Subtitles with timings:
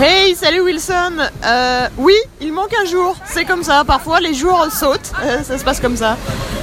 [0.00, 1.14] Hey, salut Wilson.
[1.44, 3.16] Euh, oui, il manque un jour.
[3.24, 3.82] C'est comme ça.
[3.84, 5.10] Parfois, les jours sautent.
[5.24, 6.16] Euh, ça se passe comme ça.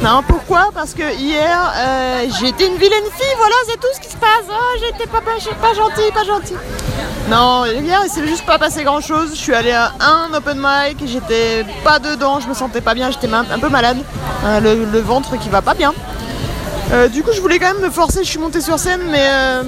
[0.00, 0.68] Non, pourquoi?
[0.72, 3.34] Parce que hier, euh, été une vilaine fille.
[3.36, 4.44] Voilà, c'est tout ce qui se passe.
[4.48, 6.54] Oh, j'étais pas, pas, pas gentil, pas gentil.
[7.28, 9.30] Non, hier, il s'est juste pas passé grand chose.
[9.30, 10.98] Je suis allée à un open mic.
[11.04, 12.38] J'étais pas dedans.
[12.38, 13.10] Je me sentais pas bien.
[13.10, 13.98] J'étais un peu malade.
[14.44, 15.92] Le ventre qui va pas bien.
[16.92, 18.22] Euh, du coup, je voulais quand même me forcer.
[18.22, 19.62] Je suis montée sur scène, mais euh,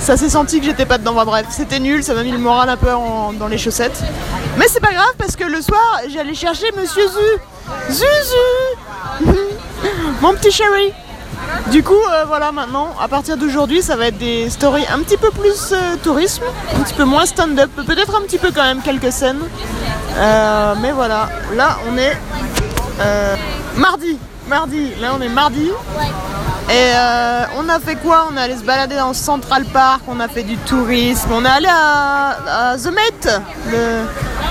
[0.00, 1.14] ça s'est senti que j'étais pas dedans.
[1.14, 2.02] Bah, bref, c'était nul.
[2.02, 2.88] Ça m'a mis le moral un peu
[3.38, 4.02] dans les chaussettes.
[4.58, 7.92] Mais c'est pas grave parce que le soir, j'allais chercher Monsieur Zu.
[7.92, 9.26] Zuzu
[10.20, 10.92] Mon petit chéri.
[11.70, 15.16] Du coup, euh, voilà, maintenant, à partir d'aujourd'hui, ça va être des stories un petit
[15.16, 19.12] peu plus tourisme, un petit peu moins stand-up, peut-être un petit peu quand même quelques
[19.12, 19.42] scènes.
[20.16, 22.16] Mais voilà, là, on est
[23.76, 24.18] mardi.
[24.48, 25.70] Mardi, là, on est mardi.
[26.68, 28.26] Et euh, on a fait quoi?
[28.30, 31.48] On est allé se balader dans Central Park, on a fait du tourisme, on est
[31.48, 33.30] allé à, The Met,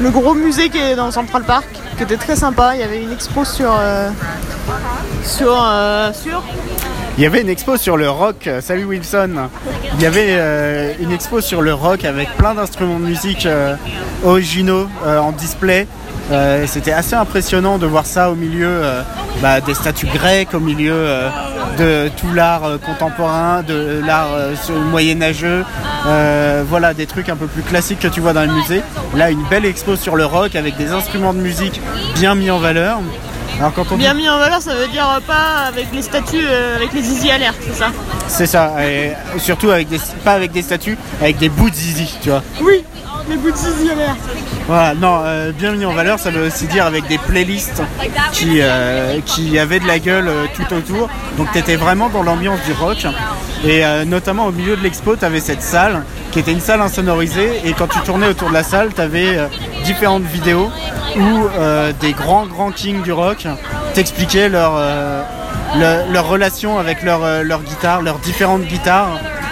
[0.00, 1.66] le, gros musée qui est dans Central Park,
[1.98, 2.74] qui était très sympa.
[2.74, 3.70] Il y avait une expo sur.
[3.78, 4.08] euh,
[5.22, 5.54] sur.
[5.62, 6.42] euh, sur.
[7.18, 9.48] Il y avait une expo sur le rock, salut Wilson.
[9.94, 13.46] Il y avait une expo sur le rock avec plein d'instruments de musique
[14.24, 15.88] originaux en display.
[16.30, 19.02] Euh, C'était assez impressionnant de voir ça au milieu euh,
[19.40, 21.28] bah, des statues grecques, au milieu euh,
[21.78, 24.28] de tout l'art contemporain, de l'art
[24.90, 25.64] moyenâgeux.
[26.68, 28.82] Voilà, des trucs un peu plus classiques que tu vois dans les musées.
[29.14, 31.80] Là, une belle expo sur le rock avec des instruments de musique
[32.14, 32.98] bien mis en valeur.
[33.58, 36.44] Alors quand on dit Bien mis en valeur, ça veut dire pas avec les statues,
[36.44, 37.86] euh, avec les zizi à l'air, c'est ça?
[38.28, 42.18] C'est ça, et surtout avec des, pas avec des statues, avec des bouts de zizi,
[42.22, 42.42] tu vois.
[42.60, 42.84] Oui,
[43.28, 43.36] les.
[44.66, 47.82] Voilà, non, euh, bien mis en valeur, ça veut aussi dire avec des playlists
[48.32, 49.18] qui, euh,
[49.60, 51.08] avaient de la gueule euh, tout autour.
[51.36, 53.06] Donc tu étais vraiment dans l'ambiance du rock.
[53.64, 56.80] Et euh, notamment au milieu de l'expo, tu avais cette salle qui était une salle
[56.80, 57.60] insonorisée.
[57.64, 59.38] Et quand tu tournais autour de la salle, tu avais
[59.84, 60.70] différentes vidéos
[61.16, 61.48] où
[62.00, 63.46] des grands, grands kings du rock
[63.94, 64.78] t'expliquaient leur,
[65.76, 69.08] le- leur relation avec leur, leur guitare, leurs différentes guitares.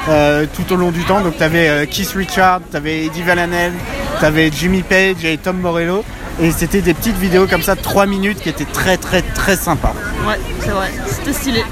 [0.09, 1.21] Euh, tout au long du temps.
[1.21, 3.72] Donc tu avais Keith Richard, tu avais Eddie Van Halen,
[4.19, 6.05] tu avais Jimmy Page et Tom Morello.
[6.41, 9.56] Et c'était des petites vidéos comme ça de 3 minutes qui étaient très très très
[9.56, 9.95] sympas.
[10.27, 11.65] Ouais, c'est vrai, c'était stylé.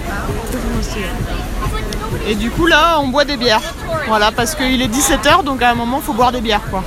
[2.27, 3.61] Et du coup là, on boit des bières.
[4.09, 6.83] Voilà, parce qu'il est 17h, donc à un moment, faut boire des bières, quoi.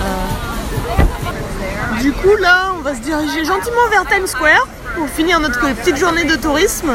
[0.00, 5.60] Euh, Du coup là, on va se diriger gentiment vers Times Square pour finir notre
[5.74, 6.92] petite journée de tourisme.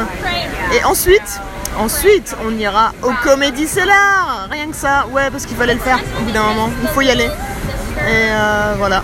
[0.74, 1.40] Et ensuite,
[1.78, 4.48] ensuite, on ira au Comedy Cellar.
[4.50, 6.70] Rien que ça, ouais, parce qu'il fallait le faire au bout d'un moment.
[6.82, 7.24] Il faut y aller.
[7.24, 9.02] Et euh, voilà.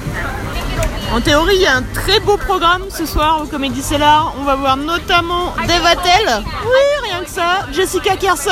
[1.12, 4.34] En théorie, il y a un très beau programme ce soir au Comedy Cellar.
[4.40, 6.42] On va voir notamment Dave.
[6.64, 7.66] Oui, rien que ça.
[7.72, 8.50] Jessica Kerson.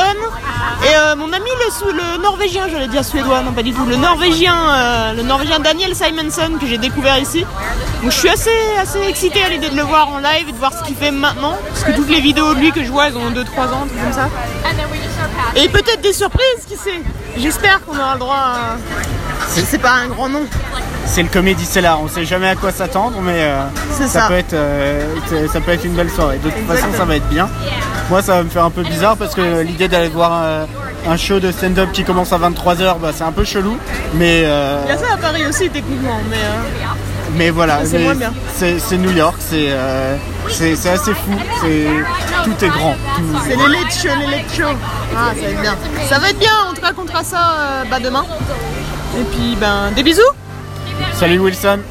[0.85, 1.51] Et euh, mon ami
[1.91, 3.85] le norvégien, j'allais dire suédois, non pas du tout.
[3.85, 7.45] Le norvégien, euh, le norvégien Daniel Simonson que j'ai découvert ici.
[8.03, 8.51] Donc je suis assez,
[8.81, 11.11] assez excitée à l'idée de le voir en live et de voir ce qu'il fait
[11.11, 11.57] maintenant.
[11.69, 13.99] Parce que toutes les vidéos de lui que je vois, elles ont 2-3 ans, tout
[14.03, 14.29] comme ça.
[15.57, 17.03] Et peut-être des surprises, qui sait?
[17.37, 18.77] J'espère qu'on aura le droit à...
[19.49, 20.47] C'est pas un grand nom.
[21.15, 23.65] C'est le Comedy Cellar, on sait jamais à quoi s'attendre, mais euh,
[24.07, 24.29] ça.
[24.29, 25.05] peut être, euh,
[25.53, 26.39] ça peut être une belle soirée.
[26.43, 27.51] De toute façon, ça va être bien.
[28.09, 30.65] Moi, ça va me faire un peu bizarre parce que l'idée d'aller voir euh,
[31.07, 33.77] un show de stand-up qui commence à 23h, bah, c'est un peu chelou.
[34.15, 36.37] Mais, euh, Il y a ça à Paris aussi, techniquement, mais...
[37.37, 38.33] mais voilà, c'est mais moins bien.
[38.57, 39.69] c'est c'est New York, c'est
[40.49, 41.87] c'est c'est assez fou, c'est
[42.45, 42.95] tout est grand.
[43.17, 43.93] tout- C'est late
[44.57, 44.77] shows.
[45.15, 45.77] Ah, ça va être bien.
[46.09, 48.25] Ça va être bien, on te racontera ça euh, bah, demain.
[49.21, 50.23] Et puis, ben, des bisous
[51.23, 51.85] Salut Wilson